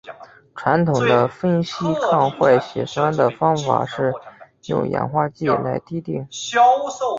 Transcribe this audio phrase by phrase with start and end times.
[0.55, 4.11] 传统的分析抗坏血酸的方法是
[4.65, 6.27] 用氧化剂来滴定。